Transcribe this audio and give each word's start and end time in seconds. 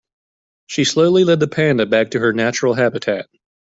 She 0.65 0.83
slowly 0.83 1.23
led 1.25 1.41
the 1.41 1.47
panda 1.47 1.85
back 1.85 2.09
to 2.09 2.19
her 2.21 2.33
natural 2.33 2.73
habitat. 2.73 3.29